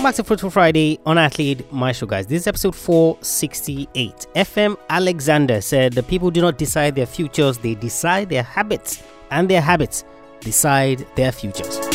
[0.00, 2.26] Welcome back to Fruitful Friday on Athlete Maestro, guys.
[2.26, 4.28] This is episode 468.
[4.34, 9.50] FM Alexander said the people do not decide their futures, they decide their habits, and
[9.50, 10.04] their habits
[10.40, 11.89] decide their futures.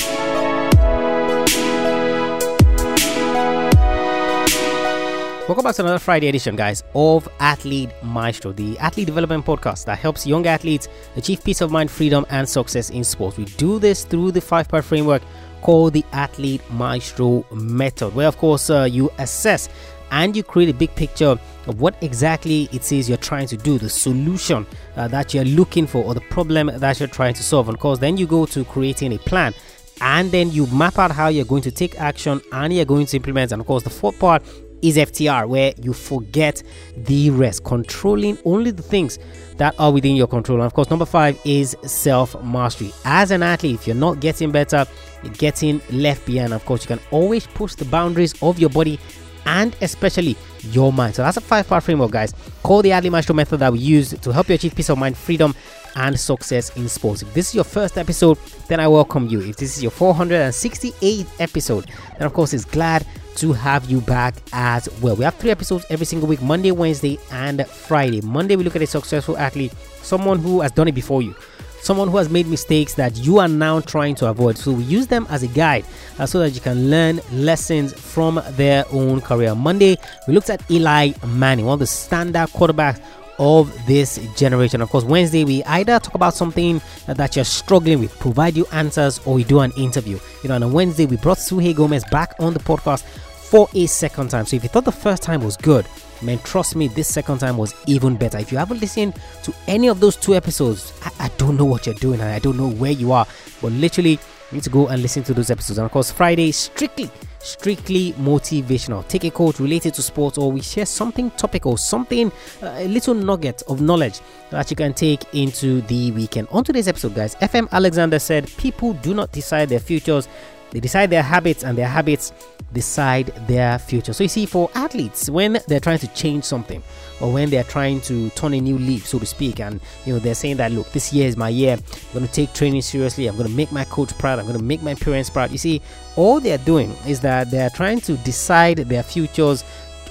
[5.48, 10.00] Welcome back to another Friday edition, guys, of Athlete Maestro, the athlete development podcast that
[10.00, 10.88] helps young athletes
[11.18, 13.38] achieve peace of mind, freedom, and success in sports.
[13.38, 15.22] We do this through the five part framework
[15.62, 19.70] called the Athlete Maestro Method, where, of course, uh, you assess
[20.10, 23.78] and you create a big picture of what exactly it is you're trying to do,
[23.78, 27.70] the solution uh, that you're looking for, or the problem that you're trying to solve.
[27.70, 29.54] And of course, then you go to creating a plan
[30.02, 33.16] and then you map out how you're going to take action and you're going to
[33.16, 33.52] implement.
[33.52, 34.44] And of course, the fourth part
[34.86, 36.62] is FTR, where you forget
[36.96, 39.18] the rest, controlling only the things
[39.58, 40.60] that are within your control.
[40.60, 42.94] And of course, number five is self mastery.
[43.04, 44.86] As an athlete, if you're not getting better,
[45.24, 46.54] you're getting left behind.
[46.54, 49.00] Of course, you can always push the boundaries of your body
[49.48, 50.36] and especially
[50.72, 51.16] your mind.
[51.16, 52.34] So that's a five part framework, guys,
[52.64, 55.18] Call the Athlete Maestro method that we use to help you achieve peace of mind,
[55.18, 55.56] freedom,
[55.96, 57.22] and success in sports.
[57.22, 59.42] If this is your first episode, then I welcome you.
[59.42, 63.06] If this is your 468th episode, then of course it's glad
[63.38, 65.16] to have you back as well.
[65.16, 68.22] We have three episodes every single week Monday, Wednesday, and Friday.
[68.22, 71.36] Monday, we look at a successful athlete, someone who has done it before you.
[71.82, 74.58] Someone who has made mistakes that you are now trying to avoid.
[74.58, 75.86] So, we use them as a guide
[76.18, 79.54] uh, so that you can learn lessons from their own career.
[79.54, 83.00] Monday, we looked at Eli Manning, one of the standout quarterbacks
[83.40, 84.82] of this generation.
[84.82, 89.20] Of course, Wednesday we either talk about something that you're struggling with, provide you answers,
[89.26, 90.20] or we do an interview.
[90.44, 94.30] You know, on Wednesday we brought Suhey Gomez back on the podcast for a second
[94.30, 94.46] time.
[94.46, 95.86] So if you thought the first time was good,
[96.22, 98.38] man, trust me, this second time was even better.
[98.38, 101.86] If you haven't listened to any of those two episodes, I, I don't know what
[101.86, 103.28] you're doing and I don't know where you are,
[103.62, 104.12] but literally,
[104.52, 105.78] you need to go and listen to those episodes.
[105.78, 107.10] And of course, Friday, strictly
[107.46, 109.08] strictly motivational.
[109.08, 112.32] Take a quote related to sports, or we share something topical, something,
[112.62, 116.48] uh, a little nugget of knowledge that you can take into the weekend.
[116.52, 120.28] On today's episode, guys, FM Alexander said people do not decide their futures,
[120.72, 122.34] they decide their habits, and their habits
[122.76, 124.14] decide their future.
[124.14, 126.84] So you see, for athletes, when they're trying to change something
[127.20, 130.20] or when they're trying to turn a new leaf, so to speak, and you know
[130.20, 131.74] they're saying that look, this year is my year.
[131.74, 133.26] I'm going to take training seriously.
[133.26, 134.38] I'm going to make my coach proud.
[134.38, 135.52] I'm going to make my parents proud.
[135.52, 135.82] You see,
[136.16, 139.64] all they're doing is that they're trying to decide their futures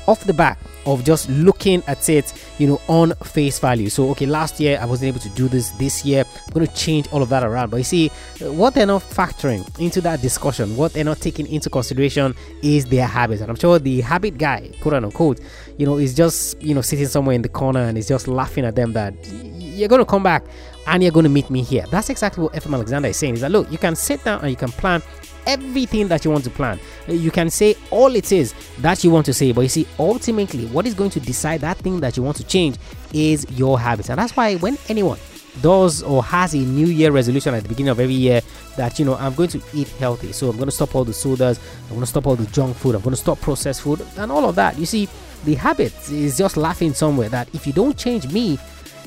[0.08, 3.88] off the back of just looking at it, you know, on face value.
[3.88, 5.70] So, okay, last year I wasn't able to do this.
[5.72, 7.70] This year I'm going to change all of that around.
[7.70, 8.08] But you see,
[8.40, 13.06] what they're not factoring into that discussion, what they're not taking into consideration is their
[13.06, 13.40] habits.
[13.40, 15.40] And I'm sure the habit guy, quote unquote,
[15.78, 18.64] you know, is just, you know, sitting somewhere in the corner and is just laughing
[18.64, 20.44] at them that you're going to come back
[20.86, 21.84] and you're going to meet me here.
[21.90, 23.34] That's exactly what FM Alexander is saying.
[23.34, 25.02] Is that look, you can sit down and you can plan
[25.46, 26.78] everything that you want to plan.
[27.08, 29.86] Uh, you can say all it is that you want to say, but you see,
[29.98, 32.76] ultimately, what is going to decide that thing that you want to change
[33.12, 34.10] is your habits.
[34.10, 35.18] And that's why when anyone
[35.62, 38.40] does or has a new year resolution at the beginning of every year
[38.76, 41.12] that you know I'm going to eat healthy, so I'm going to stop all the
[41.12, 44.04] sodas, I'm going to stop all the junk food, I'm going to stop processed food,
[44.16, 44.78] and all of that.
[44.78, 45.08] You see,
[45.44, 48.58] the habit is just laughing somewhere that if you don't change me,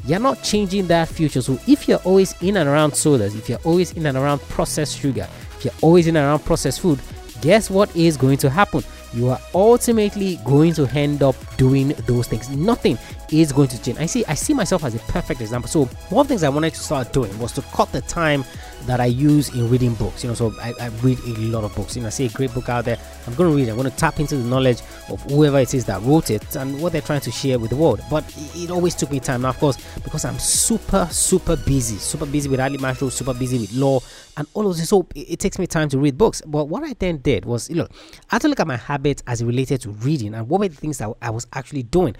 [0.05, 1.41] you're not changing that future.
[1.41, 4.97] So if you're always in and around sodas, if you're always in and around processed
[4.97, 6.99] sugar, if you're always in around processed food,
[7.41, 8.83] guess what is going to happen?
[9.13, 12.49] You are ultimately going to end up doing those things.
[12.49, 12.97] Nothing
[13.31, 13.97] is going to change.
[13.99, 15.69] I see I see myself as a perfect example.
[15.69, 18.43] So one of the things I wanted to start doing was to cut the time
[18.85, 20.23] that I use in reading books.
[20.23, 21.95] You know, so I, I read a lot of books.
[21.95, 22.97] You know, I see a great book out there.
[23.25, 23.67] I'm to read.
[23.67, 23.71] It.
[23.71, 26.93] I'm to tap into the knowledge of whoever it is that wrote it and what
[26.93, 28.01] they're trying to share with the world.
[28.09, 28.23] But
[28.55, 29.41] it, always took me time.
[29.41, 33.59] Now, of course, because I'm super super busy, super busy with Athlete Maestro, super busy
[33.59, 33.99] with law
[34.37, 34.89] and all of this.
[34.89, 36.41] So it, it, takes me time to read books.
[36.45, 37.87] But what I then did was, you know,
[38.29, 40.67] I had to look at my habits as it related to reading and what were
[40.67, 42.15] the things that I was actually doing?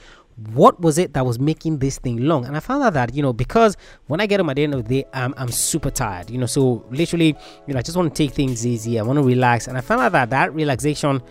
[0.53, 2.45] What was it that was making this thing long?
[2.45, 4.75] And i found out that you know because when i get home at the end
[4.75, 7.35] of the day i'm, I'm super tired you know so literally
[7.65, 9.67] you know i just want to take things easy i want to relax.
[9.67, 11.21] And i found out that that relaxation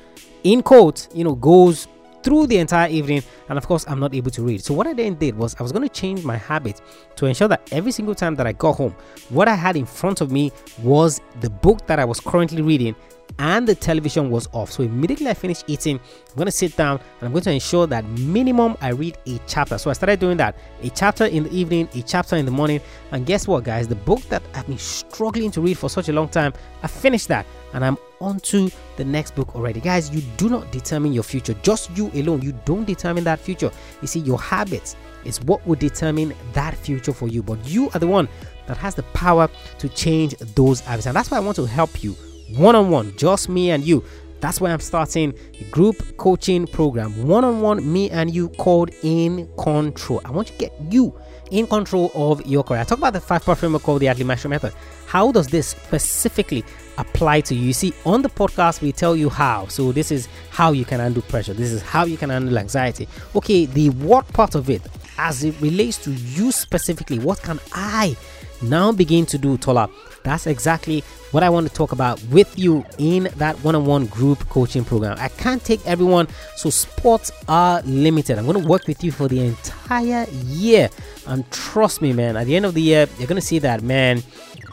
[0.43, 1.87] in quotes you know goes
[2.23, 4.93] through the entire evening and of course i'm not able to read so what i
[4.93, 6.81] then did was i was going to change my habit
[7.17, 8.95] to ensure that every single time that i got home
[9.31, 10.53] what i had in front of me
[10.83, 12.95] was the book that i was currently reading
[13.39, 14.71] and the television was off.
[14.71, 17.87] So immediately I finished eating, I'm going to sit down and I'm going to ensure
[17.87, 19.79] that minimum I read a chapter.
[19.79, 22.81] So I started doing that a chapter in the evening, a chapter in the morning.
[23.13, 23.89] And guess what, guys?
[23.89, 26.53] The book that I've been struggling to read for such a long time,
[26.83, 29.81] I finished that and I'm on to the next book already.
[29.81, 32.41] Guys, you do not determine your future, just you alone.
[32.43, 33.71] You don't determine that future.
[34.01, 38.01] You see, your habits is what will determine that future for you, but you are
[38.01, 38.29] the one
[38.67, 39.49] that has the power
[39.79, 41.07] to change those habits.
[41.07, 42.13] And that's why I want to help you
[42.55, 44.05] one on one, just me and you,
[44.41, 48.91] That's why I'm starting a group coaching program, one on one, me and you, called
[49.03, 50.21] In Control.
[50.25, 51.19] I want to get you
[51.51, 52.81] in control of your career.
[52.81, 54.73] I talk about the five part framework called the Athlete Maestro Method.
[55.07, 56.65] How does this specifically
[56.99, 57.67] apply to you?
[57.67, 59.67] You see, on the podcast, we tell you how.
[59.69, 63.09] So, this is how you can handle pressure, this is how you can handle anxiety.
[63.35, 64.83] Okay, the what part of it,
[65.19, 68.17] as it relates to you specifically, what can I
[68.63, 69.89] now begin to do, Tola?
[70.23, 74.07] That's exactly what I want to talk about with you in that one on one
[74.07, 75.17] group coaching program.
[75.21, 78.39] I can't take everyone, so sports are limited.
[78.39, 80.91] I'm going to work with you for the entire year.
[81.27, 83.83] And trust me, man, at the end of the year, you're going to see that,
[83.83, 84.23] man,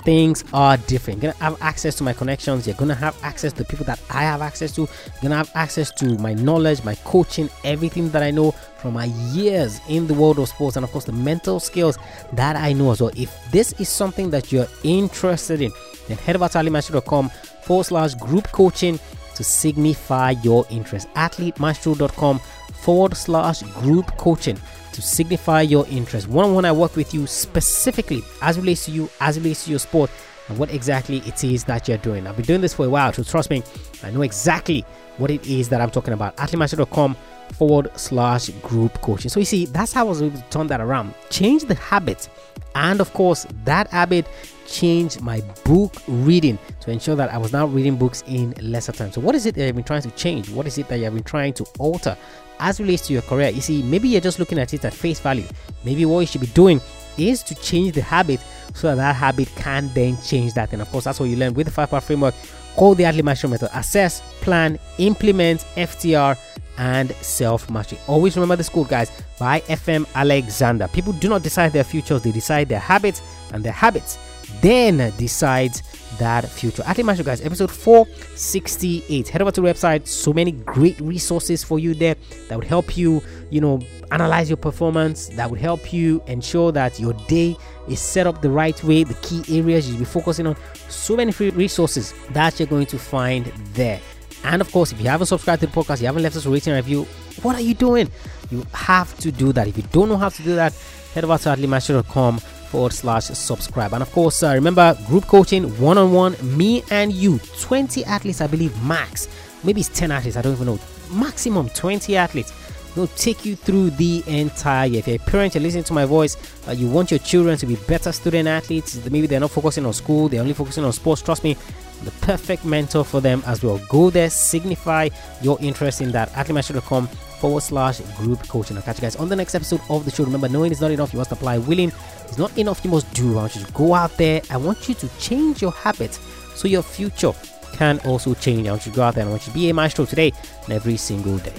[0.03, 1.21] things are different.
[1.21, 2.67] You're gonna have access to my connections.
[2.67, 4.81] You're gonna have access to people that I have access to.
[4.81, 9.05] You're gonna have access to my knowledge, my coaching, everything that I know from my
[9.31, 11.97] years in the world of sports, and of course the mental skills
[12.33, 13.11] that I know as well.
[13.15, 15.71] If this is something that you're interested in,
[16.07, 17.29] then head over to
[17.63, 18.99] forward slash group coaching
[19.35, 21.07] to signify your interest.
[21.15, 24.57] Athletemaestro.com forward slash group coaching
[24.93, 26.27] to signify your interest.
[26.27, 29.71] One on one, I work with you specifically as relates to you, as relates to
[29.71, 30.09] your sport,
[30.49, 32.27] and what exactly it is that you're doing.
[32.27, 33.63] I've been doing this for a while, so trust me,
[34.03, 34.85] I know exactly
[35.17, 36.35] what it is that I'm talking about.
[36.37, 37.15] Athletemaestro.com
[37.53, 39.29] forward slash group coaching.
[39.29, 41.13] So you see, that's how I was able to turn that around.
[41.29, 42.29] Change the habit.
[42.75, 44.27] And of course, that habit
[44.67, 49.11] changed my book reading to ensure that I was now reading books in lesser time.
[49.11, 50.49] So, what is it that you've been trying to change?
[50.49, 52.17] What is it that you've been trying to alter
[52.59, 53.49] as relates to your career?
[53.49, 55.45] You see, maybe you're just looking at it at face value.
[55.83, 56.81] Maybe what you should be doing
[57.17, 58.39] is to change the habit
[58.73, 60.73] so that that habit can then change that.
[60.73, 62.33] And of course, that's what you learn with the five part framework
[62.75, 66.37] called the Athlete Maestro Method assess, plan, implement, FTR,
[66.77, 67.99] and self mastery.
[68.07, 70.87] Always remember the school, guys, by FM Alexander.
[70.89, 73.21] People do not decide their futures, they decide their habits,
[73.53, 74.17] and their habits
[74.61, 75.83] then decides
[76.19, 76.83] that future.
[76.85, 79.27] Athlete Maestro, guys, episode 468.
[79.27, 80.07] Head over to the website.
[80.07, 82.15] So many great resources for you there
[82.47, 83.81] that would help you, you know,
[84.11, 87.57] analyze your performance, that would help you ensure that your day
[87.89, 90.55] is set up the right way, the key areas you should be focusing on.
[90.87, 93.99] So many free resources that you're going to find there.
[94.43, 96.49] And of course, if you haven't subscribed to the podcast, you haven't left us a
[96.49, 97.03] rating review,
[97.41, 98.09] what are you doing?
[98.51, 99.67] You have to do that.
[99.67, 100.73] If you don't know how to do that,
[101.13, 103.93] head over to athletemaestro.com forward slash subscribe.
[103.93, 108.41] And of course, uh, remember group coaching, one on one, me and you, 20 athletes,
[108.41, 109.27] I believe, max.
[109.63, 110.79] Maybe it's 10 athletes, I don't even know.
[111.11, 112.51] Maximum 20 athletes.
[112.95, 114.99] We'll take you through the entire year.
[114.99, 116.37] If you're a parent, you're listening to my voice,
[116.67, 119.93] uh, you want your children to be better student athletes, maybe they're not focusing on
[119.93, 121.21] school, they're only focusing on sports.
[121.21, 121.57] Trust me,
[122.03, 123.79] the perfect mentor for them as well.
[123.89, 125.09] Go there, signify
[125.41, 126.29] your interest in that.
[126.31, 128.77] athletemaestro.com forward slash group coaching.
[128.77, 130.23] I'll catch you guys on the next episode of the show.
[130.23, 131.57] Remember, knowing is not enough, you must apply.
[131.57, 131.91] Willing
[132.29, 133.31] is not enough, you must do.
[133.31, 134.41] I want you to go out there.
[134.49, 136.19] I want you to change your habits
[136.55, 137.33] so your future
[137.73, 138.67] can also change.
[138.67, 140.05] I want you to go out there and I want you to be a maestro
[140.05, 140.31] today
[140.65, 141.53] and every single day.